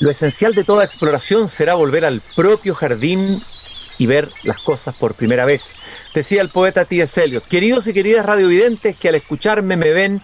[0.00, 3.42] Lo esencial de toda exploración será volver al propio jardín
[3.98, 5.76] y ver las cosas por primera vez.
[6.14, 7.22] Decía el poeta T.S.
[7.22, 10.22] Eliot, queridos y queridas radiovidentes que al escucharme me ven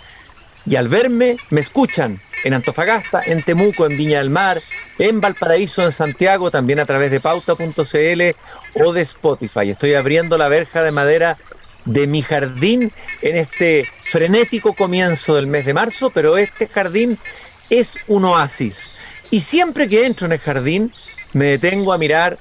[0.65, 4.62] y al verme me escuchan en Antofagasta, en Temuco, en Viña del Mar,
[4.99, 9.69] en Valparaíso, en Santiago, también a través de pauta.cl o de Spotify.
[9.69, 11.37] Estoy abriendo la verja de madera
[11.85, 17.19] de mi jardín en este frenético comienzo del mes de marzo, pero este jardín
[17.70, 18.93] es un oasis.
[19.30, 20.93] Y siempre que entro en el jardín,
[21.33, 22.39] me detengo a mirar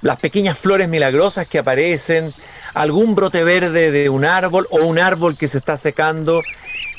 [0.00, 2.32] las pequeñas flores milagrosas que aparecen,
[2.72, 6.42] algún brote verde de un árbol o un árbol que se está secando.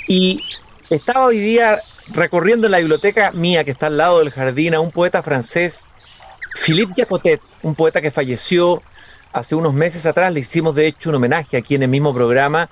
[0.07, 0.43] Y
[0.89, 1.79] estaba hoy día
[2.13, 5.87] recorriendo en la biblioteca mía que está al lado del jardín a un poeta francés,
[6.63, 8.81] Philippe Jacotet, un poeta que falleció
[9.31, 12.69] hace unos meses atrás, le hicimos de hecho un homenaje aquí en el mismo programa.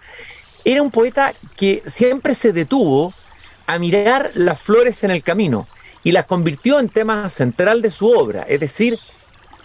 [0.66, 3.14] Era un poeta que siempre se detuvo
[3.66, 5.68] a mirar las flores en el camino
[6.10, 8.98] y las convirtió en tema central de su obra, es decir,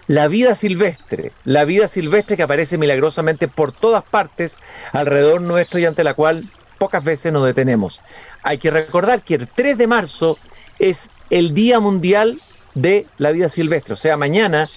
[0.08, 4.58] la vida silvestre, la vida silvestre que aparece milagrosamente por todas partes
[4.92, 6.44] alrededor nuestro y ante la cual
[6.76, 8.02] pocas veces nos detenemos.
[8.42, 10.36] Hay que recordar que el 3 de marzo
[10.78, 12.38] es el Día Mundial
[12.74, 14.68] de la Vida Silvestre, o sea, mañana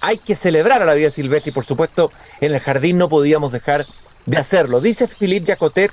[0.00, 3.50] hay que celebrar a la vida silvestre y por supuesto en el jardín no podíamos
[3.50, 3.88] dejar
[4.26, 4.80] de hacerlo.
[4.80, 5.90] Dice Philippe Jacotet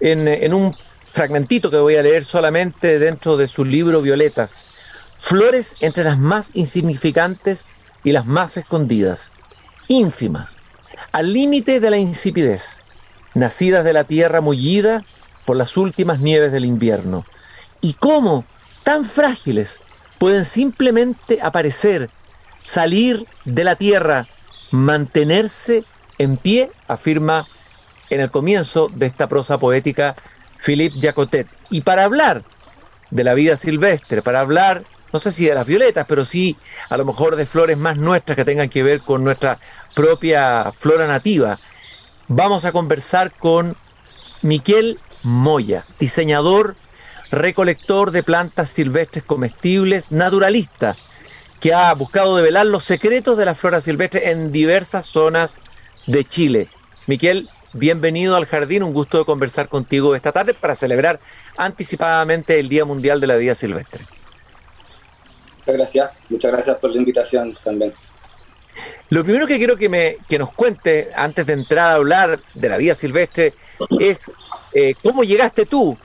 [0.00, 0.74] en, en un
[1.16, 4.66] fragmentito que voy a leer solamente dentro de su libro Violetas,
[5.16, 7.68] flores entre las más insignificantes
[8.04, 9.32] y las más escondidas,
[9.88, 10.62] ínfimas,
[11.12, 12.84] al límite de la insipidez,
[13.32, 15.06] nacidas de la tierra mullida
[15.46, 17.24] por las últimas nieves del invierno.
[17.80, 18.44] ¿Y cómo,
[18.84, 19.80] tan frágiles,
[20.18, 22.10] pueden simplemente aparecer,
[22.60, 24.28] salir de la tierra,
[24.70, 25.82] mantenerse
[26.18, 27.46] en pie, afirma
[28.10, 30.14] en el comienzo de esta prosa poética
[30.66, 31.46] Philippe Jacotet.
[31.70, 32.42] Y para hablar
[33.10, 36.56] de la vida silvestre, para hablar no sé si de las violetas, pero sí
[36.90, 39.60] a lo mejor de flores más nuestras que tengan que ver con nuestra
[39.94, 41.56] propia flora nativa.
[42.26, 43.76] Vamos a conversar con
[44.42, 46.74] Miquel Moya, diseñador,
[47.30, 50.96] recolector de plantas silvestres comestibles, naturalista,
[51.60, 55.60] que ha buscado develar los secretos de la flora silvestre en diversas zonas
[56.06, 56.68] de Chile.
[57.06, 61.20] Miquel, bienvenido al jardín, un gusto de conversar contigo esta tarde para celebrar
[61.56, 64.00] anticipadamente el Día Mundial de la Vida Silvestre.
[65.58, 67.92] Muchas gracias, muchas gracias por la invitación también.
[69.08, 72.68] Lo primero que quiero que, me, que nos cuente antes de entrar a hablar de
[72.68, 73.54] la vida silvestre
[74.00, 74.30] es
[74.74, 75.96] eh, cómo llegaste tú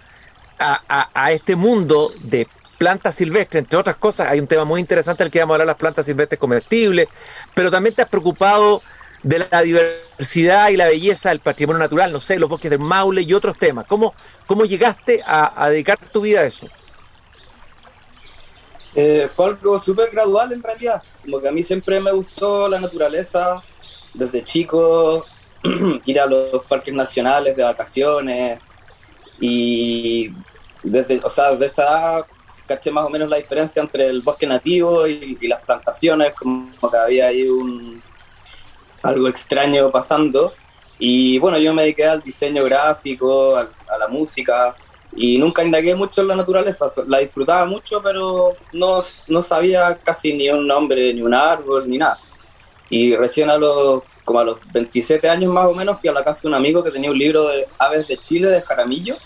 [0.59, 5.31] a, este mundo de plantas silvestres, entre otras cosas, hay un tema muy interesante al
[5.31, 7.07] que vamos a hablar, las plantas silvestres comestibles,
[7.55, 8.83] pero también te has preocupado
[9.23, 13.21] de la diversidad y la belleza del patrimonio natural, no sé, los bosques del Maule
[13.21, 13.85] y otros temas.
[13.85, 14.13] ¿Cómo,
[14.47, 16.67] cómo llegaste a, a dedicar tu vida a eso?
[18.93, 22.77] Eh, fue algo súper gradual en realidad, como que a mí siempre me gustó la
[22.77, 23.63] naturaleza,
[24.13, 25.25] desde chico,
[26.05, 28.59] ir a los parques nacionales de vacaciones
[29.39, 30.33] y
[30.83, 32.25] desde, o sea, desde esa edad
[32.67, 36.97] caché más o menos la diferencia entre el bosque nativo y, las plantaciones, como que
[36.97, 38.01] había ahí un
[39.03, 40.53] algo extraño pasando.
[40.99, 44.75] Y bueno, yo me dediqué al diseño gráfico, a la música,
[45.15, 50.33] y nunca indagué mucho en la naturaleza, la disfrutaba mucho, pero no, no sabía casi
[50.33, 52.17] ni un nombre, ni un árbol, ni nada.
[52.89, 56.23] Y recién a los, como a los 27 años más o menos fui a la
[56.23, 59.17] casa de un amigo que tenía un libro de aves de Chile, de Jaramillo,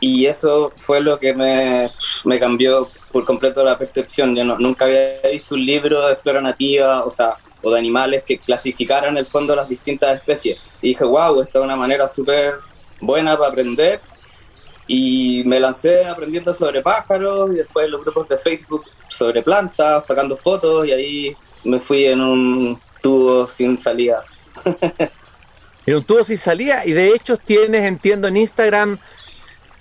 [0.00, 1.90] y eso fue lo que me,
[2.24, 4.34] me cambió por completo la percepción.
[4.34, 8.38] Yo nunca había visto un libro de flora nativa, o sea, o de animales que
[8.38, 10.58] clasificaran en el fondo las distintas especies.
[10.80, 12.54] Y dije, wow, esta es una manera súper
[13.00, 14.00] buena para aprender
[14.86, 20.36] y me lancé aprendiendo sobre pájaros y después los grupos de Facebook sobre plantas, sacando
[20.36, 24.24] fotos y ahí me fui en un tubo sin salida.
[25.86, 28.98] en un tubo sin salida y de hecho tienes, entiendo, en Instagram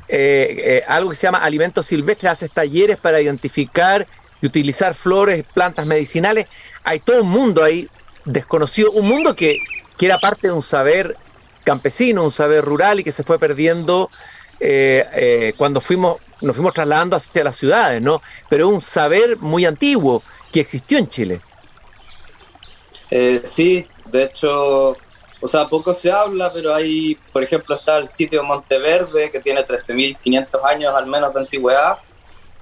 [0.07, 4.07] eh, eh, algo que se llama alimentos silvestres, haces talleres para identificar
[4.43, 6.47] y utilizar flores, plantas medicinales.
[6.83, 7.87] Hay todo un mundo ahí
[8.25, 9.57] desconocido, un mundo que,
[9.97, 11.15] que era parte de un saber
[11.63, 14.09] campesino, un saber rural y que se fue perdiendo
[14.59, 18.21] eh, eh, cuando fuimos, nos fuimos trasladando hacia las ciudades, ¿no?
[18.49, 21.41] Pero un saber muy antiguo que existió en Chile.
[23.11, 24.97] Eh, sí, de hecho,
[25.39, 29.65] o sea, poco se habla, pero hay, por ejemplo, está el sitio Monteverde, que tiene
[29.65, 31.99] 13.500 años al menos de antigüedad,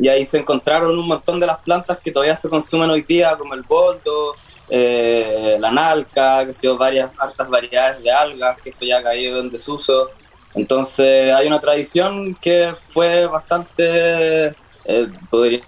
[0.01, 3.37] y ahí se encontraron un montón de las plantas que todavía se consumen hoy día,
[3.37, 4.33] como el boldo,
[4.67, 9.51] la nalca, que son varias, hartas variedades de algas, que eso ya ha caído en
[9.51, 10.09] desuso.
[10.55, 14.55] Entonces hay una tradición que fue bastante,
[14.85, 15.61] eh, podría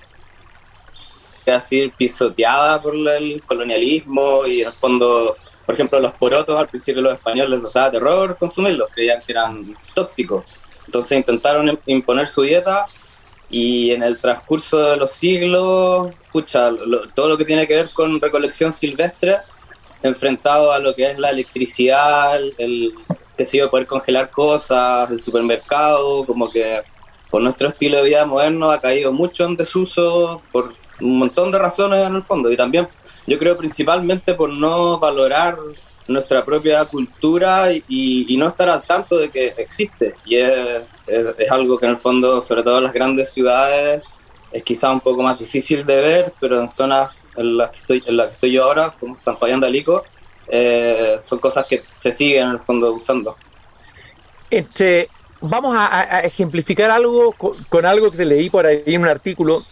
[1.45, 7.03] así pisoteada por el colonialismo y en el fondo, por ejemplo, los porotos al principio
[7.03, 10.43] los españoles les daba terror consumirlos, creían que eran tóxicos.
[10.87, 12.87] Entonces intentaron imponer su dieta
[13.53, 16.71] y en el transcurso de los siglos, pucha,
[17.13, 19.37] todo lo que tiene que ver con recolección silvestre,
[20.01, 22.95] enfrentado a lo que es la electricidad, el,
[23.37, 26.81] que se iba a poder congelar cosas, el supermercado, como que
[27.29, 31.59] por nuestro estilo de vida moderno ha caído mucho en desuso por un montón de
[31.59, 32.51] razones en el fondo.
[32.51, 32.87] Y también
[33.27, 35.59] yo creo principalmente por no valorar
[36.07, 40.15] nuestra propia cultura y, no estar al tanto de que existe.
[40.25, 44.03] Y es es, algo que en el fondo, sobre todo en las grandes ciudades,
[44.51, 48.03] es quizá un poco más difícil de ver, pero en zonas en las que estoy,
[48.05, 50.03] en las que estoy yo ahora, como San Fabián de Alico,
[50.47, 53.35] eh, son cosas que se siguen en el fondo usando.
[54.49, 55.09] Este,
[55.41, 59.65] vamos a, ejemplificar algo con, algo que te leí por ahí en un artículo,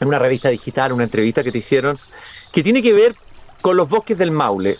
[0.00, 1.98] en una revista digital, una entrevista que te hicieron,
[2.52, 3.16] que tiene que ver
[3.62, 4.78] con los bosques del Maule.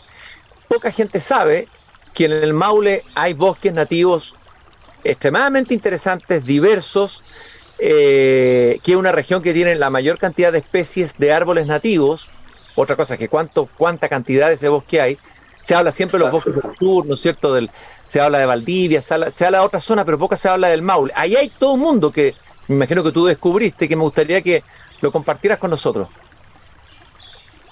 [0.69, 1.69] Poca gente sabe
[2.15, 4.37] que en el Maule hay bosques nativos
[5.05, 7.23] extremadamente interesantes, diversos,
[7.79, 12.31] eh, que es una región que tiene la mayor cantidad de especies de árboles nativos.
[12.75, 15.19] Otra cosa es que cuánto, cuánta cantidad de ese bosque hay.
[15.63, 17.53] Se habla siempre de los bosques del sur, ¿no es cierto?
[17.53, 17.71] Del,
[18.07, 20.69] se habla de Valdivia, se habla, se habla de otra zona, pero poca se habla
[20.69, 21.13] del Maule.
[21.17, 22.35] Ahí hay todo un mundo que
[22.69, 24.63] me imagino que tú descubriste, que me gustaría que
[25.01, 26.09] lo compartieras con nosotros.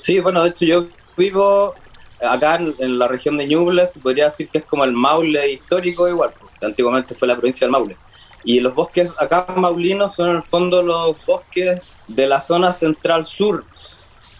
[0.00, 0.86] Sí, bueno, de hecho yo
[1.16, 1.74] vivo
[2.20, 6.32] acá en, la región de Ñuble, podría decir que es como el Maule histórico igual
[6.62, 7.96] antiguamente fue la provincia del Maule.
[8.44, 13.24] Y los bosques acá maulinos son en el fondo los bosques de la zona central
[13.24, 13.64] sur,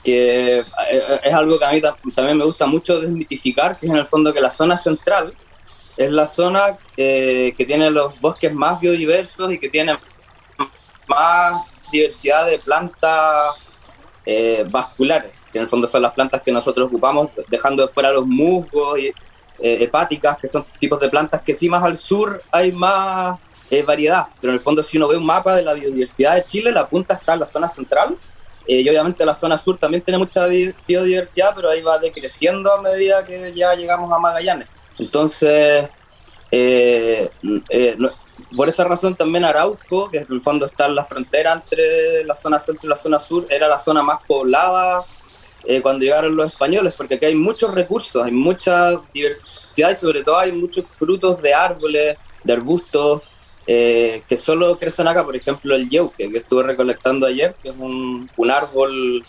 [0.05, 1.81] que eh, es algo que a mí
[2.15, 5.35] también me gusta mucho desmitificar, que es en el fondo que la zona central
[5.97, 9.99] es la zona eh, que tiene los bosques más biodiversos y que tiene
[11.09, 13.55] más diversidad de plantas
[14.25, 18.13] eh, vasculares, que en el fondo son las plantas que nosotros ocupamos, dejando de fuera
[18.13, 19.13] los musgos y,
[19.59, 23.39] eh, hepáticas, que son tipos de plantas que sí más al sur hay más
[23.71, 26.45] eh, variedad, pero en el fondo si uno ve un mapa de la biodiversidad de
[26.45, 28.17] Chile, la punta está en la zona central,
[28.67, 32.83] eh, y obviamente la zona sur también tiene mucha biodiversidad, pero ahí va decreciendo a
[32.83, 34.69] medida que ya llegamos a Magallanes.
[34.99, 35.89] Entonces,
[38.55, 42.35] por esa razón también Arauco, que en el fondo está en la frontera entre la
[42.35, 45.03] zona centro y la zona sur, era la zona más poblada
[45.67, 50.23] eh, cuando llegaron los españoles, porque aquí hay muchos recursos, hay mucha diversidad y sobre
[50.23, 53.23] todo hay muchos frutos de árboles, de arbustos,
[53.67, 57.75] eh, que solo crecen acá, por ejemplo el yeuque, que estuve recolectando ayer, que es
[57.77, 59.25] un, un árbol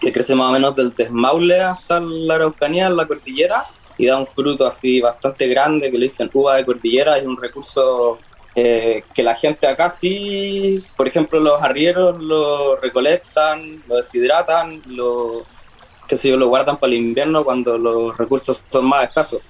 [0.00, 3.64] que crece más o menos del Desmaule hasta la Araucanía, en la cordillera,
[3.96, 7.40] y da un fruto así bastante grande que le dicen uva de cordillera, es un
[7.40, 8.18] recurso
[8.58, 15.44] eh, que la gente acá sí, por ejemplo, los arrieros lo recolectan, lo deshidratan, lo,
[16.08, 19.42] que sé yo, lo guardan para el invierno cuando los recursos son más escasos.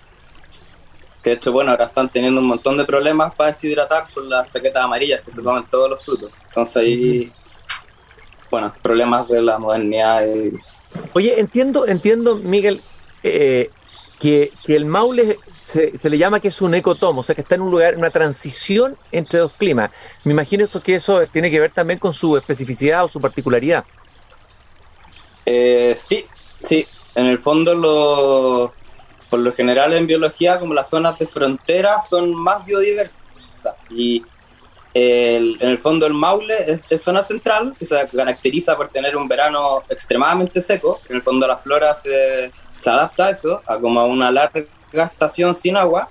[1.22, 4.48] Que de hecho, bueno, ahora están teniendo un montón de problemas para deshidratar por las
[4.48, 6.32] chaquetas amarillas que se comen todos los frutos.
[6.48, 7.32] Entonces ahí,
[8.50, 10.26] bueno, problemas de la modernidad.
[11.12, 12.80] Oye, entiendo, entiendo, Miguel,
[13.22, 13.70] eh,
[14.18, 17.56] que, que el Maule se, le llama que es un ecotomo, o sea que está
[17.56, 19.90] en un lugar, una transición entre dos climas.
[20.22, 23.84] Me imagino eso que eso tiene que ver también con su especificidad o su particularidad.
[25.44, 26.24] Eh, sí,
[26.62, 26.86] sí.
[27.16, 28.74] En el fondo, lo,
[29.28, 33.18] por lo general en biología, como las zonas de frontera son más biodiversas.
[33.90, 34.22] Y
[34.94, 39.82] en el fondo el Maule es, zona central, que se caracteriza por tener un verano
[39.88, 41.00] extremadamente seco.
[41.08, 44.64] En el fondo la flora se, se adapta a eso, a como a una larga
[45.04, 46.08] estación sin agua,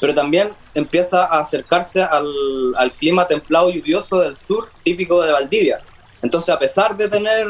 [0.00, 2.26] pero también empieza a acercarse al,
[2.76, 5.80] al clima templado lluvioso del sur, típico de Valdivia.
[6.22, 7.46] Entonces, a pesar de tener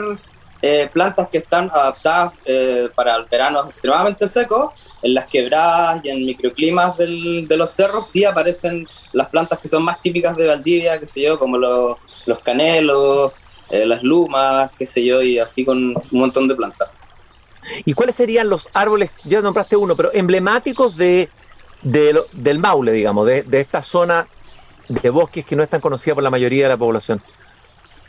[0.65, 6.11] eh, plantas que están adaptadas eh, para el verano extremadamente seco, en las quebradas y
[6.11, 10.47] en microclimas del, de los cerros sí aparecen las plantas que son más típicas de
[10.47, 13.33] Valdivia, qué sé yo, como los, los canelos,
[13.71, 16.89] eh, las lumas, qué sé yo, y así con un montón de plantas.
[17.85, 21.29] ¿Y cuáles serían los árboles, ya nombraste uno, pero emblemáticos de,
[21.83, 24.27] del Maule, digamos, de, esta zona
[24.89, 27.23] de bosques que no es tan conocida por la mayoría de la población?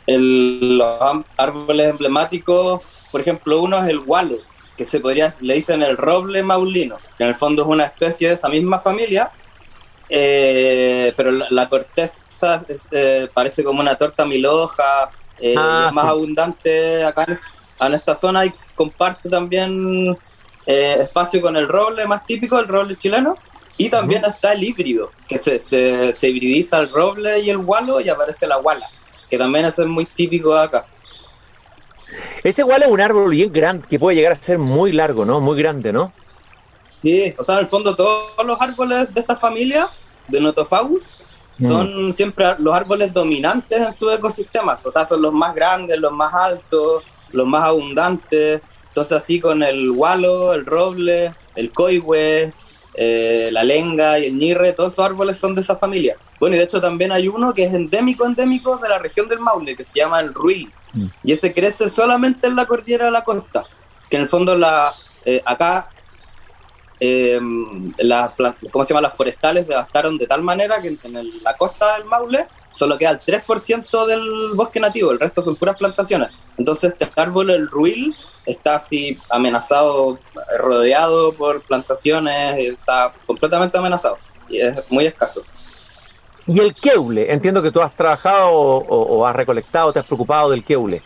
[0.06, 4.38] los árboles emblemáticos, por ejemplo, uno es el gualo,
[4.76, 8.28] que se podría, le dicen el roble maulino, que en el fondo es una especie
[8.28, 9.32] de esa misma familia,
[10.10, 12.22] eh, pero la, corteza
[12.92, 17.26] eh, parece como una torta miloja, eh, ah, más abundante acá
[17.88, 20.18] en esta zona y comparte también
[20.66, 23.38] eh, espacio con el roble más típico, el roble chileno.
[23.76, 28.08] Y también está el híbrido, que se, se, hibridiza el roble y el gualo y
[28.08, 28.88] aparece la guala,
[29.28, 30.86] que también es muy típico de acá.
[32.44, 35.40] Ese igual es un árbol bien grande, que puede llegar a ser muy largo, ¿no?
[35.40, 36.14] Muy grande, ¿no?
[37.02, 39.90] Sí, o sea, en el fondo todos los árboles de esa familia,
[40.28, 41.24] de Notofagus,
[41.58, 41.68] mm.
[41.68, 44.80] son siempre los árboles dominantes en su ecosistema.
[44.84, 48.62] O sea, son los más grandes, los más altos, los más abundantes.
[48.88, 52.54] Entonces así con el gualo, el roble, el coihue,
[52.96, 56.16] eh, la lenga y el ñirre, todos esos árboles son de esa familia.
[56.40, 59.40] Bueno, y de hecho también hay uno que es endémico, endémico de la región del
[59.40, 60.72] Maule, que se llama el ruil.
[60.94, 61.08] Mm.
[61.24, 63.64] Y ese crece solamente en la cordillera de la costa.
[64.10, 64.94] Que en el fondo la,
[65.26, 65.90] eh, acá
[67.00, 67.40] eh,
[67.98, 68.32] las,
[68.72, 69.02] ¿cómo se llama?
[69.02, 73.20] las forestales devastaron de tal manera que en, la costa del Maule solo queda el
[73.20, 76.30] 3% del bosque nativo, el resto son puras plantaciones.
[76.58, 78.16] Entonces este árbol, el ruil,
[78.46, 80.20] está así amenazado,
[80.58, 84.18] rodeado por plantaciones, está completamente amenazado
[84.50, 85.44] y es muy escaso.
[86.46, 90.64] Y el keule, entiendo que tú has trabajado o, has recolectado, te has preocupado del
[90.64, 91.02] keule.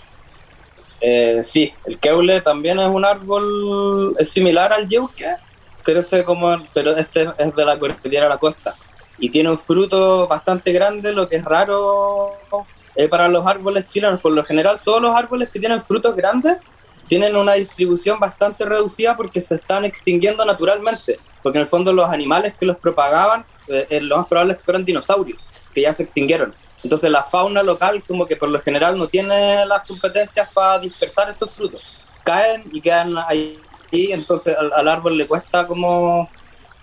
[0.99, 5.35] Eh, sí, el keule también es un árbol, es similar al yeuque,
[5.83, 8.73] crece como, pero este es de la cordillera a la costa
[9.19, 12.33] y tiene un fruto bastante grande, lo que es raro
[12.95, 14.21] eh, para los árboles chilenos.
[14.21, 16.57] Por lo general, todos los árboles que tienen frutos grandes
[17.07, 22.09] tienen una distribución bastante reducida porque se están extinguiendo naturalmente, porque en el fondo los
[22.09, 26.03] animales que los propagaban, eh, lo más probable es que fueran dinosaurios, que ya se
[26.03, 26.53] extinguieron.
[26.83, 31.29] Entonces la fauna local como que por lo general no tiene las competencias para dispersar
[31.29, 31.81] estos frutos.
[32.23, 33.59] Caen y quedan ahí,
[33.89, 36.29] y entonces al, árbol le cuesta como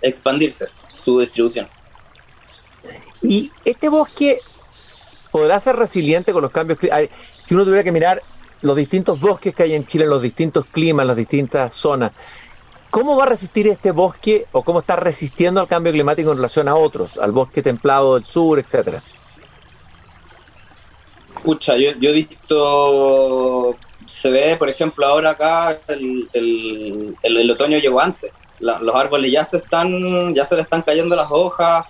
[0.01, 1.69] expandirse su distribución.
[3.25, 4.39] Y este bosque
[5.33, 7.19] podrá ser resiliente con los cambios climáticos.
[7.39, 8.21] Si uno tuviera que mirar
[8.61, 12.13] los distintos bosques que hay en Chile, los distintos climas, las distintas zonas.
[12.91, 16.69] ¿Cómo va a resistir este bosque o cómo está resistiendo al cambio climático en relación
[16.69, 19.03] a otros, al bosque templado del sur, etcétera?
[21.43, 23.77] Pucha, yo, he visto,
[24.07, 26.29] se ve, por ejemplo, ahora acá el,
[27.23, 28.33] el, otoño llegó antes.
[28.61, 31.87] los árboles ya se están, ya se le están cayendo las hojas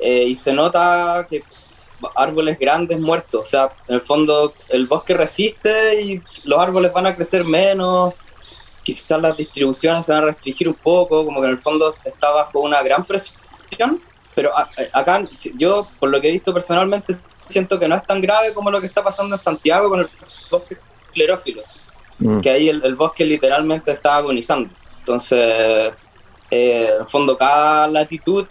[0.00, 1.42] eh, y se nota que
[2.16, 3.42] árboles grandes muertos.
[3.42, 8.14] O sea, en el fondo el bosque resiste y los árboles van a crecer menos.
[8.82, 12.30] Quizás las distribuciones se van a restringir un poco, como que en el fondo está
[12.30, 13.38] bajo una gran presión.
[14.34, 14.52] Pero
[14.92, 15.24] acá,
[15.56, 17.16] yo, por lo que he visto personalmente,
[17.48, 20.08] siento que no es tan grave como lo que está pasando en Santiago con el
[20.50, 20.76] bosque
[21.12, 21.62] clerófilo.
[22.18, 22.40] Mm.
[22.40, 24.70] Que ahí el, bosque literalmente está agonizando.
[24.98, 25.38] Entonces,
[26.50, 28.46] eh, en el fondo, cada latitud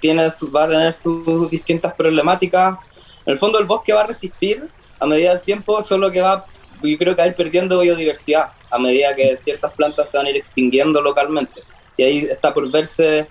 [0.00, 2.78] tiene va a tener sus distintas problemáticas.
[3.24, 6.46] En el fondo el bosque va a resistir a medida del tiempo, solo que va,
[6.82, 10.26] yo creo que va a ir perdiendo biodiversidad a medida que ciertas plantas se van
[10.26, 11.62] a ir extinguiendo localmente.
[11.96, 13.26] Y ahí está por verse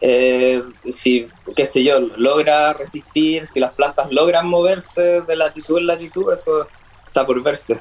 [0.00, 5.86] eh, si, qué sé yo, logra resistir, si las plantas logran moverse de latitud en
[5.86, 6.66] latitud, eso
[7.06, 7.80] está por verse.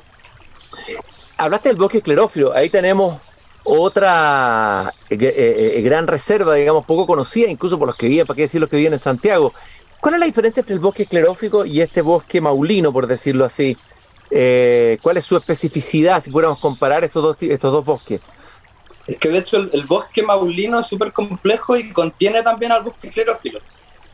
[1.37, 3.19] Hablaste del bosque esclerófilo, ahí tenemos
[3.65, 8.35] otra eh, eh, eh, gran reserva, digamos, poco conocida, incluso por los que viven, para
[8.35, 9.53] qué decir los que viven en Santiago.
[9.99, 13.75] ¿Cuál es la diferencia entre el bosque esclerófico y este bosque maulino, por decirlo así?
[14.29, 18.21] ¿Cuál es su especificidad, si pudiéramos comparar estos dos, estos dos bosques?
[19.07, 23.07] Es que de hecho el, bosque maulino es súper complejo y contiene también al bosque
[23.07, 23.59] esclerófilo.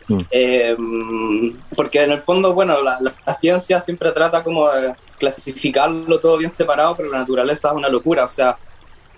[0.08, 1.52] Mm.
[1.76, 6.54] porque en el fondo, bueno, la, la, ciencia siempre trata como de clasificarlo todo bien
[6.54, 8.26] separado, pero la naturaleza es una locura.
[8.26, 8.58] O sea,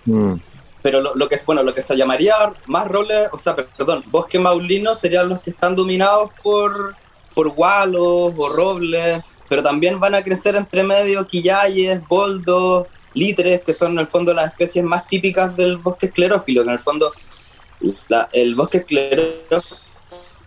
[0.04, 0.34] Mm.
[0.82, 2.34] Pero lo, que es bueno, lo que se llamaría
[2.66, 6.94] más roles, o sea, perdón, bosque maulino serían los que están dominados por,
[7.34, 13.72] por gualos o robles, pero también van a crecer entre medio quillayes, boldos, litres, que
[13.72, 17.10] son en el fondo las especies más típicas del bosque esclerófilo, que en el fondo
[18.32, 19.64] el bosque esclerófilo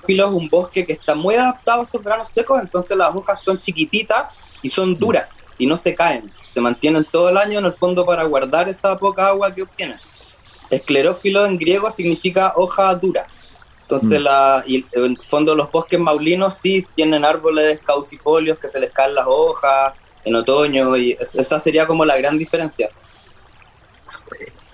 [0.07, 3.59] es un bosque que está muy adaptado a estos granos secos, entonces las hojas son
[3.59, 7.73] chiquititas y son duras y no se caen, se mantienen todo el año en el
[7.73, 9.97] fondo para guardar esa poca agua que obtienen.
[10.69, 13.27] Esclerófilo en griego significa hoja dura.
[13.81, 14.23] Entonces, mm.
[14.23, 18.91] la, y en el fondo los bosques maulinos sí tienen árboles caucifolios que se les
[18.91, 19.93] caen las hojas
[20.25, 22.89] en otoño y esa sería como la gran diferencia.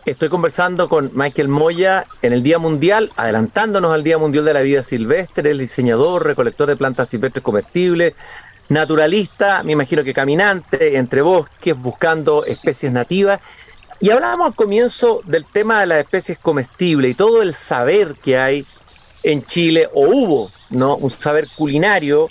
[0.06, 4.60] Estoy conversando con Michael Moya en el Día Mundial, adelantándonos al Día Mundial de la
[4.60, 8.14] Vida Silvestre, el diseñador, recolector de plantas silvestres comestibles,
[8.74, 13.40] naturalista, me imagino que caminante entre bosques, buscando especies nativas.
[14.00, 18.38] Y hablábamos al comienzo del tema de las especies comestibles y todo el saber que
[18.38, 18.66] hay
[19.24, 20.98] en Chile, o hubo, ¿no?
[20.98, 22.30] Un saber culinario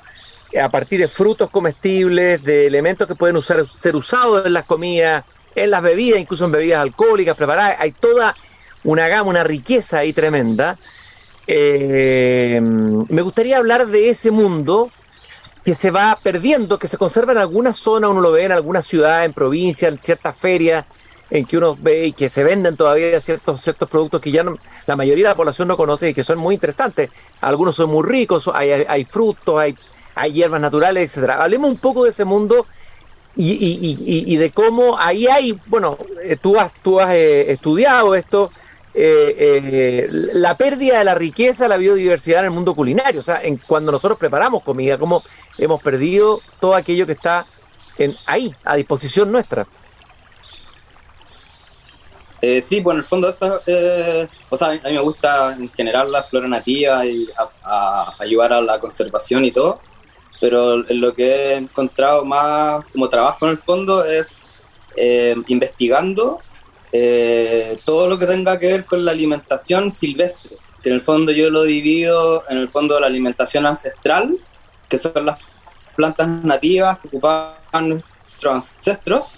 [0.61, 5.71] a partir de frutos comestibles, de elementos que pueden ser usados en las comidas, en
[5.71, 7.77] las bebidas, incluso en bebidas alcohólicas preparadas.
[7.79, 8.37] Hay toda
[8.85, 10.77] una gama, una riqueza ahí tremenda.
[11.47, 14.91] Eh, me gustaría hablar de ese mundo
[15.64, 18.83] que se va perdiendo, que se conserva en alguna zona, uno lo ve en alguna
[18.83, 20.85] ciudad, en provincia, en ciertas ferias,
[21.31, 24.45] en que uno ve y que se venden todavía ciertos, ciertos productos que ya
[24.87, 27.11] la mayoría de la población no conoce y que son muy interesantes.
[27.40, 29.76] Algunos son muy ricos, hay, frutos, hay,
[30.14, 31.42] hay hierbas naturales, etcétera.
[31.42, 32.66] Hablemos un poco de ese mundo
[33.35, 38.50] y, de cómo ahí hay, bueno, eh, tú has, tú has eh, estudiado esto,
[38.95, 43.21] eh, la pérdida de la riqueza, la biodiversidad en el mundo culinario.
[43.21, 45.23] O sea, en, cuando nosotros preparamos comida, cómo
[45.59, 47.47] hemos perdido todo aquello que está
[47.99, 49.67] en, ahí, a disposición nuestra.
[52.41, 53.35] Eh, sí, bueno, en el fondo,
[53.67, 57.29] eh, o sea, a mí me gusta en general la flora nativa y
[57.65, 59.81] a, ayudar a la conservación y todo,
[60.41, 64.45] pero lo que he encontrado más como trabajo en el fondo es
[66.93, 71.33] eh, todo lo que tenga que ver con la alimentación silvestre, que en el fondo
[71.33, 74.37] yo lo divido en el fondo de la alimentación ancestral,
[74.89, 75.39] que son las
[75.97, 79.37] plantas nativas que ocupaban nuestros ancestros,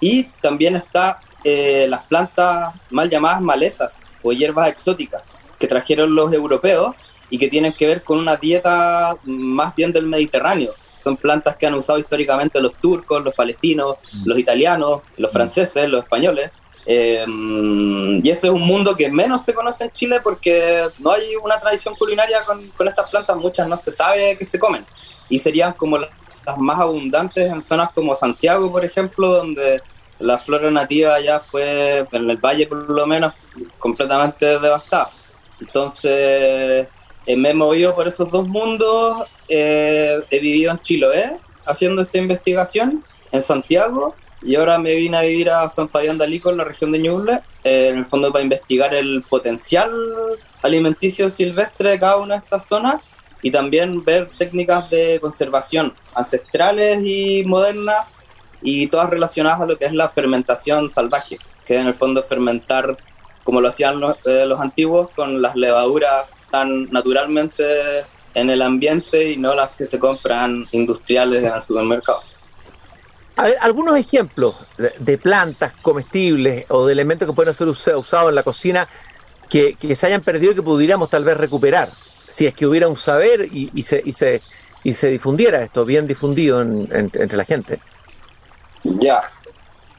[0.00, 5.22] y también está eh, las plantas mal llamadas malezas o hierbas exóticas
[5.58, 6.94] que trajeron los europeos
[7.30, 10.72] y que tienen que ver con una dieta más bien del Mediterráneo.
[10.96, 14.22] Son plantas que han usado históricamente los turcos, los palestinos, mm.
[14.26, 15.34] los italianos, los mm.
[15.34, 16.50] franceses, los españoles.
[16.86, 17.24] Eh,
[18.22, 21.58] y ese es un mundo que menos se conoce en Chile porque no hay una
[21.58, 24.84] tradición culinaria con, con estas plantas, muchas no se sabe que se comen.
[25.28, 29.80] Y serían como las más abundantes en zonas como Santiago, por ejemplo, donde
[30.18, 33.32] la flora nativa ya fue, en el valle por lo menos,
[33.78, 35.10] completamente devastada.
[35.60, 36.86] Entonces,
[37.26, 41.36] eh, me he movido por esos dos mundos, eh, he vivido en Chiloé
[41.66, 46.24] haciendo esta investigación, en Santiago, y ahora me vine a vivir a San Fabián de
[46.24, 49.90] Alico, en la región de Ñuble, en el fondo para investigar el potencial
[50.62, 52.96] alimenticio silvestre de cada una de estas zonas
[53.42, 58.06] y también ver técnicas de conservación ancestrales y modernas
[58.62, 62.96] y todas relacionadas a lo que es la fermentación salvaje, que en el fondo fermentar
[63.44, 67.64] como lo hacían eh, los antiguos con las levaduras tan naturalmente
[68.34, 72.22] en el ambiente y no las que se compran industriales en el supermercado.
[73.36, 78.34] A ver, algunos ejemplos de, plantas comestibles o de elementos que pueden ser usados en
[78.34, 78.88] la cocina
[79.48, 81.88] que, que, se hayan perdido y que pudiéramos tal vez recuperar,
[82.28, 84.40] si es que hubiera un saber y, se, y, se,
[84.84, 87.80] y se difundiera esto bien difundido entre la gente.
[88.84, 89.32] Ya.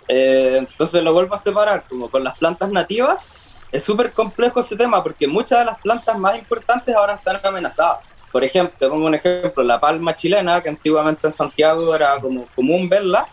[0.08, 3.34] Eh, entonces lo vuelvo a separar, como con las plantas nativas,
[3.71, 8.14] es súper complejo ese tema porque muchas de las plantas más importantes ahora están amenazadas.
[8.36, 12.48] Por ejemplo, te pongo un ejemplo, la palma chilena, que antiguamente en Santiago era como
[12.54, 13.30] común verla,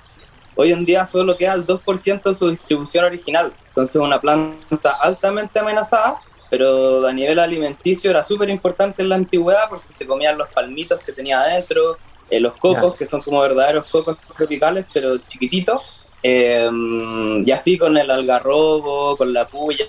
[0.54, 3.52] hoy en día solo queda el 2% de su distribución original.
[3.66, 9.68] Entonces una planta altamente amenazada, pero a nivel alimenticio era súper importante en la antigüedad
[9.68, 11.98] porque se comían los palmitos que tenía adentro,
[12.30, 15.80] eh, los cocos, que son como verdaderos cocos tropicales, pero chiquititos,
[16.22, 19.84] em, y así con el algarrobo, con la puya.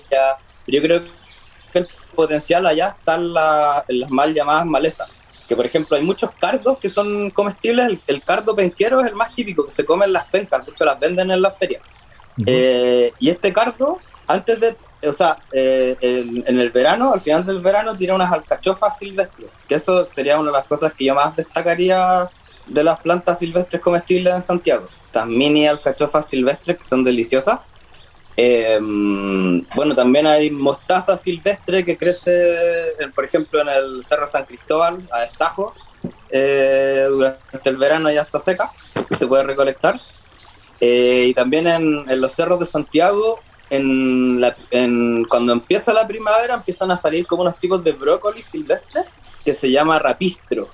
[0.66, 1.04] Yo creo
[2.14, 5.08] potencial allá está en, las mal llamadas malezas.
[5.48, 7.98] Que por ejemplo hay muchos cardos que son comestibles.
[8.06, 10.84] El, cardo penquero es el más típico, que se come en las pencas, de hecho
[10.84, 11.82] las venden en las ferias.
[12.46, 14.76] Eh, y este cardo, antes de
[15.08, 19.74] o sea, eh, en, el verano, al final del verano, tiene unas alcachofas silvestres, que
[19.76, 22.28] eso sería una de las cosas que yo más destacaría
[22.66, 24.88] de las plantas silvestres comestibles en Santiago.
[25.06, 27.60] Estas mini alcachofas silvestres que son deliciosas.
[28.36, 35.06] Em, bueno, también hay mostaza silvestre que crece, por ejemplo, en el Cerro San Cristóbal,
[35.12, 35.72] a destajo.
[36.30, 38.72] Eh, durante el verano ya está seca,
[39.08, 40.00] que se puede recolectar.
[40.80, 46.90] Eh, y también en, en, los cerros de Santiago en, cuando empieza la primavera empiezan
[46.90, 49.04] a salir como unos tipos de brócoli silvestre
[49.44, 50.68] que se llama rapistro.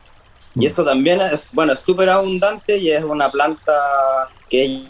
[0.55, 3.73] Y eso también es, bueno, es súper abundante y es una planta
[4.49, 4.87] que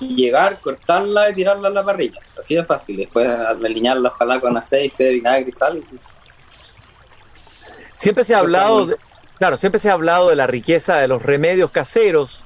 [0.00, 2.20] llegar, cortarla y tirarla a la parrilla.
[2.38, 2.96] Así de fácil.
[2.96, 5.84] Después alinearla ojalá con aceite, vinagre y sal.
[7.96, 8.96] Siempre se ha hablado,
[9.38, 12.44] claro, siempre se ha hablado de la riqueza de los remedios caseros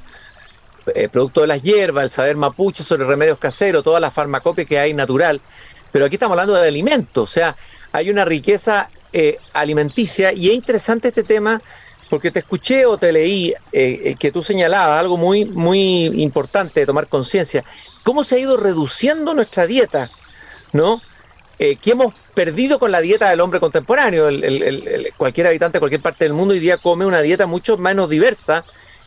[0.94, 4.78] eh, producto de las hierbas, el saber mapuche sobre remedios caseros, toda la farmacopia que
[4.78, 5.40] hay natural.
[5.90, 7.56] Pero aquí estamos hablando de alimentos, o sea,
[7.92, 11.62] hay una riqueza eh, alimenticia y es interesante este tema
[12.08, 16.86] porque te escuché o te leí eh, que tú señalabas algo muy, muy importante de
[16.86, 17.64] tomar conciencia.
[18.02, 20.10] ¿Cómo se ha ido reduciendo nuestra dieta?
[20.72, 21.00] ¿No?
[21.58, 24.28] Eh, hemos perdido con la dieta del hombre contemporáneo.
[25.16, 28.64] cualquier habitante de cualquier parte del mundo hoy día come una dieta mucho menos diversa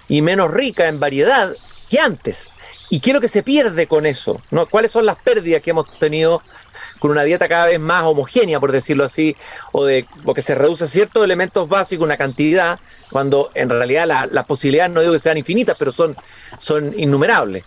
[0.08, 1.54] y menos rica en variedad
[1.88, 2.52] que antes.
[2.90, 4.42] ¿Y qué es lo que se pierde con eso?
[4.52, 4.66] ¿no?
[4.66, 6.42] ¿Cuáles son las pérdidas que hemos tenido
[7.00, 9.36] con una dieta cada vez más homogénea, por decirlo así,
[9.72, 12.80] o de o que se reduce ciertos elementos básicos, una cantidad,
[13.12, 16.16] cuando en realidad las posibilidades no digo que sean infinitas, pero son,
[16.60, 17.64] son innumerables?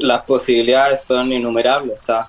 [0.00, 1.96] Las posibilidades son innumerables.
[1.96, 2.26] O sea,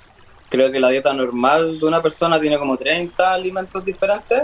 [0.50, 4.44] creo que la dieta normal de una persona tiene como 30 alimentos diferentes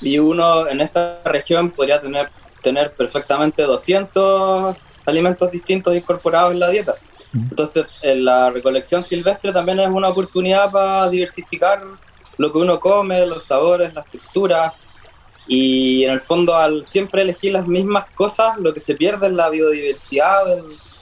[0.00, 2.30] y uno en esta región podría tener,
[2.68, 4.76] tener perfectamente 200
[5.06, 6.94] alimentos distintos incorporados en la dieta.
[7.32, 11.82] Entonces, en la recolección silvestre también es una oportunidad para diversificar
[12.36, 14.72] lo que uno come, los sabores, las texturas.
[15.46, 19.32] Y en el fondo, al siempre elegir las mismas cosas, lo que se pierde es
[19.32, 20.44] la biodiversidad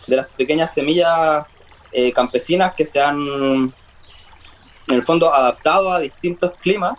[0.07, 1.45] de, las pequeñas semillas
[1.91, 3.73] eh, campesinas que se han, en
[4.89, 6.97] el fondo, adaptado a distintos climas.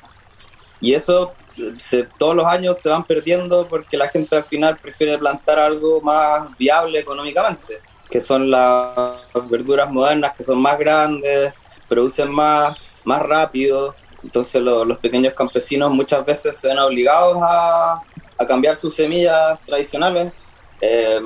[0.82, 1.34] Y eso
[1.78, 6.02] se, todos los años se van perdiendo porque la gente al final prefiere plantar algo
[6.02, 9.18] más viable económicamente, que son las
[9.50, 11.54] verduras modernas que son más grandes,
[11.88, 13.96] producen más, más rápido.
[14.24, 18.02] Entonces los pequeños campesinos muchas veces se ven obligados a,
[18.38, 20.34] a cambiar sus semillas tradicionales.
[20.82, 21.20] Eh,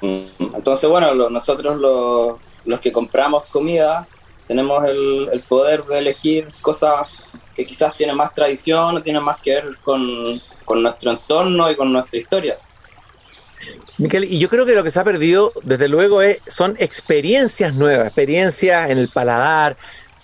[0.00, 4.06] entonces, bueno, nosotros los, los que compramos comida
[4.46, 7.08] tenemos el, el poder de elegir cosas
[7.54, 10.40] que quizás tiene más tradición o tiene más que ver con,
[10.82, 12.56] nuestro entorno y con nuestra historia.
[13.98, 17.74] Miquel, y yo creo que lo que se ha perdido, desde luego, es, son experiencias
[17.74, 19.76] nuevas, experiencias en el paladar,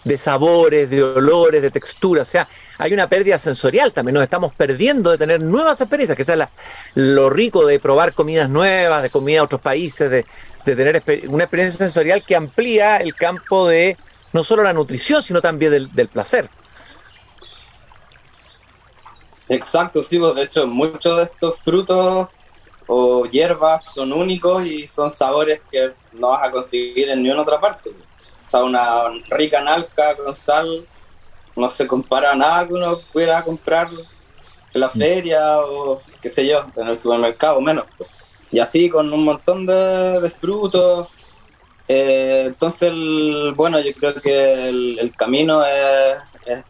[0.05, 2.29] de sabores, de olores, de texturas.
[2.29, 4.15] O sea, hay una pérdida sensorial también.
[4.15, 6.49] Nos estamos perdiendo de tener nuevas experiencias, que es
[6.95, 10.25] lo rico de probar comidas nuevas, de comida de otros países, de,
[10.65, 13.97] de tener una experiencia sensorial que amplía el campo de
[14.33, 16.49] no solo la nutrición, sino también del, del placer.
[19.49, 22.29] Exacto, sí, pues de hecho muchos de estos frutos
[22.87, 27.61] o hierbas son únicos y son sabores que no vas a conseguir en ninguna otra
[27.61, 27.91] parte.
[27.91, 30.87] O sea, una rica nalca con sal
[31.55, 34.99] no se compara a nada que uno pudiera comprar en la mm.
[34.99, 37.85] feria o qué sé yo, en el supermercado menos.
[38.51, 41.09] Y así con un montón de, frutos.
[41.89, 42.93] Eh, entonces,
[43.55, 46.65] bueno, yo creo que el, camino es,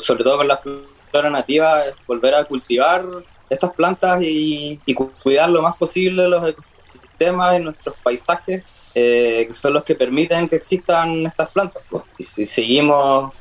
[0.00, 3.04] sobre todo con la fruta, nativa es volver a cultivar
[3.48, 4.80] estas plantas y,
[5.22, 8.62] cuidar lo más posible los ecosistemas y nuestros paisajes,
[8.94, 11.82] eh, que son los que permiten que existan estas plantas.
[12.18, 13.32] Y si seguimos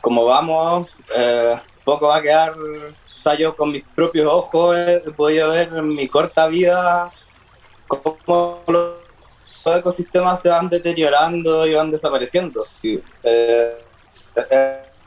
[0.00, 2.52] como vamos, eh, poco va a quedar.
[2.52, 7.10] O sea, yo con mis propios ojos he podido ver en mi corta vida
[7.86, 8.94] cómo los,
[9.66, 12.64] ecosistemas se van deteriorando y van desapareciendo.
[12.72, 13.76] Sí, eh,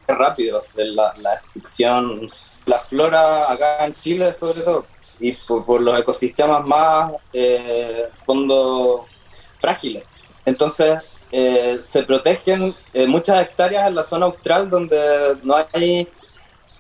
[0.08, 2.30] rápido de la, destrucción,
[2.66, 4.86] la flora acá en Chile sobre todo,
[5.20, 9.06] y por, los ecosistemas más eh, fondo
[9.60, 10.04] frágiles.
[10.46, 16.08] Entonces, eh, se protegen eh, muchas hectáreas en la zona austral donde no hay,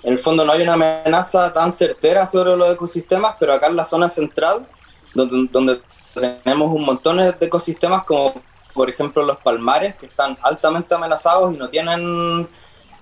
[0.03, 3.77] en el fondo no hay una amenaza tan certera sobre los ecosistemas, pero acá en
[3.77, 4.67] la zona central,
[5.13, 5.81] donde, donde
[6.13, 8.33] tenemos un montón de ecosistemas como
[8.73, 12.47] por ejemplo los palmares, que están altamente amenazados y no tienen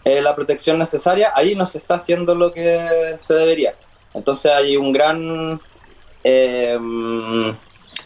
[0.05, 3.75] eh, la protección necesaria, ahí no se está haciendo lo que se debería.
[4.13, 5.61] Entonces hay un gran,
[6.23, 6.77] eh,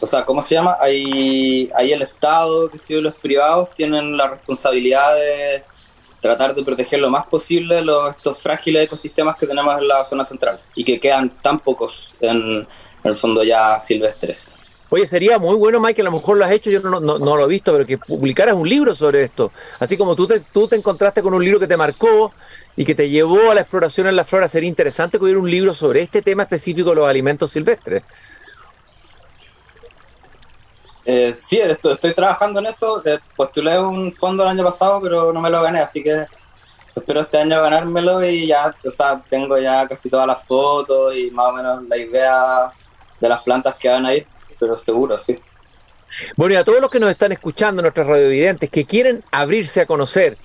[0.00, 0.76] o sea, ¿cómo se llama?
[0.80, 5.64] Hay, hay el Estado, que si los privados tienen la responsabilidad de
[6.20, 10.24] tratar de proteger lo más posible los, estos frágiles ecosistemas que tenemos en la zona
[10.24, 12.66] central y que quedan tan pocos en
[13.04, 14.56] el fondo ya silvestres.
[14.94, 17.48] Oye, sería muy bueno, Mike, a lo mejor lo has hecho, yo no, lo he
[17.48, 19.50] visto, pero que publicaras un libro sobre esto.
[19.80, 22.32] Así como tú te, tú te encontraste con un libro que te marcó
[22.76, 25.74] y que te llevó a la exploración en la flora, sería interesante que un libro
[25.74, 28.04] sobre este tema específico de los alimentos silvestres.
[31.04, 33.02] Eh, sí, esto, estoy trabajando en eso.
[33.04, 36.24] Eh, postulé un fondo el año pasado, pero no me lo gané, así que
[36.94, 41.32] espero este año ganármelo y ya, o sea, tengo ya casi todas las fotos y
[41.32, 42.72] más o menos la idea
[43.18, 44.33] de las plantas que van a ir
[44.64, 45.38] pero seguro, sí.
[46.36, 49.86] Bueno, y a todos los que nos están escuchando, nuestros radiovidentes, que quieren abrirse a
[49.86, 50.38] conocer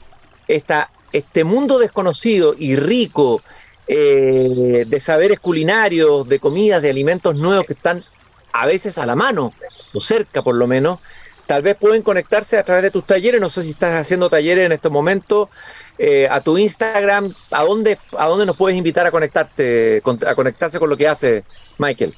[0.45, 3.41] esta, este mundo desconocido y rico
[3.88, 8.03] eh, de saberes culinarios, de comidas, de alimentos nuevos que están
[8.51, 9.53] a veces a la mano,
[9.93, 10.99] o cerca por lo menos,
[11.45, 13.39] tal vez pueden conectarse a través de tus talleres.
[13.39, 15.49] No sé si estás haciendo talleres en este momento.
[15.97, 20.77] Eh, a tu Instagram, ¿a dónde, ¿a dónde nos puedes invitar a conectarte, a conectarse
[20.77, 21.45] con lo que hace
[21.77, 22.13] Michael?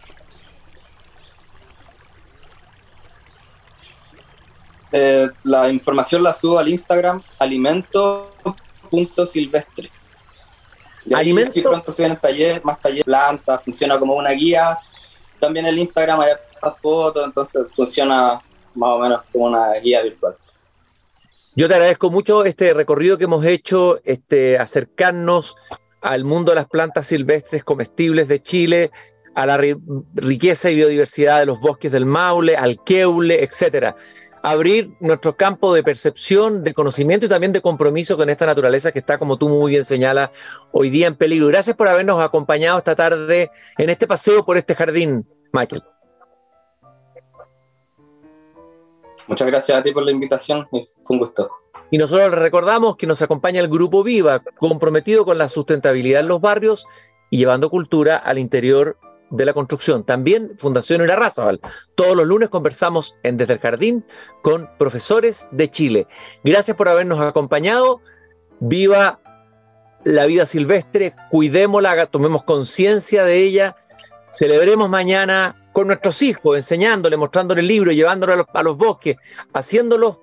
[4.92, 9.90] Eh, la información la subo al Instagram alimento.silvestre.
[11.14, 11.54] Alimento.
[11.54, 14.78] Si pronto se vienen talleres, más talleres, plantas, funciona como una guía.
[15.40, 16.34] También el Instagram hay
[16.82, 18.40] fotos, entonces funciona
[18.76, 20.36] más o menos como una guía virtual.
[21.56, 25.58] Yo te agradezco mucho este recorrido que hemos hecho, este, acercarnos
[26.02, 28.92] al mundo de las plantas silvestres comestibles de Chile,
[29.36, 29.60] a la
[30.16, 33.96] riqueza y biodiversidad de los bosques del Maule, al Queule, etcétera.
[34.44, 39.00] Abrir nuestro campo de percepción, de conocimiento y también de compromiso con esta naturaleza que
[39.00, 40.32] está, como tú muy bien señalas,
[40.72, 41.48] hoy día en peligro.
[41.48, 45.84] Gracias por habernos acompañado esta tarde en este paseo por este jardín, Michael.
[49.28, 51.52] Muchas gracias a ti por la invitación, fue un gusto.
[51.92, 56.42] Y nosotros recordamos que nos acompaña el Grupo Viva, comprometido con la sustentabilidad en los
[56.42, 56.88] barrios
[57.30, 58.98] y llevando cultura al interior
[59.32, 60.04] de la construcción.
[60.04, 61.60] También Fundación Irarrázaval.
[61.96, 64.06] Todos los lunes conversamos en Desde el Jardín
[64.44, 66.08] con profesores de Chile.
[66.44, 68.02] Gracias por habernos acompañado.
[68.60, 69.20] Viva
[70.04, 73.76] la vida silvestre, cuidémosla, tomemos conciencia de ella,
[74.32, 79.17] celebremos mañana con nuestros hijos, enseñándoles, mostrándoles el libro, llevándolos a los, a los bosques,
[79.54, 80.20] haciéndolos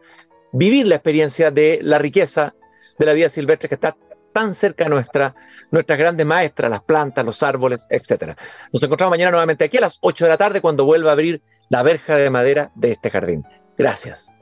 [0.53, 2.55] vivir la experiencia de la riqueza
[2.99, 3.97] de la vida silvestre que está
[4.39, 5.35] tan cerca nuestra,
[5.73, 8.37] nuestras grandes maestras, las plantas, los árboles, etc.
[8.73, 11.43] Nos encontramos mañana nuevamente aquí a las 8 de la tarde cuando vuelva a abrir
[11.69, 13.45] la verja de madera de este jardín.
[13.77, 14.33] Gracias.